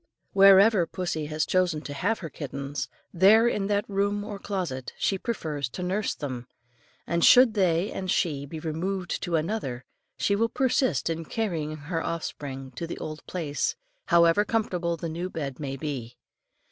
Wherever 0.33 0.87
pussy 0.87 1.27
has 1.27 1.45
chosen 1.45 1.81
to 1.83 1.93
have 1.93 2.17
her 2.25 2.29
kittens, 2.31 2.89
there 3.13 3.47
in 3.47 3.67
that 3.67 3.87
room 3.87 4.23
or 4.23 4.39
closet 4.39 4.93
she 4.97 5.19
prefers 5.19 5.69
to 5.69 5.83
nurse 5.83 6.15
them, 6.15 6.47
and 7.05 7.23
should 7.23 7.53
they 7.53 7.91
and 7.91 8.09
she 8.09 8.47
be 8.47 8.59
removed 8.59 9.21
to 9.21 9.35
another 9.35 9.85
she 10.17 10.35
will 10.35 10.49
persist 10.49 11.07
in 11.07 11.25
carrying 11.25 11.75
her 11.77 12.03
offspring 12.03 12.69
back 12.69 12.77
to 12.77 12.87
the 12.87 12.97
old 12.97 13.23
place, 13.27 13.75
however 14.07 14.43
comfortable 14.43 14.97
the 14.97 15.07
new 15.07 15.29
bed 15.29 15.59
may 15.59 15.77
be. 15.77 16.17